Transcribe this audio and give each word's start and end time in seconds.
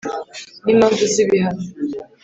n 0.65 0.67
impamvu 0.73 1.03
z 1.13 1.15
ibihano 1.23 1.63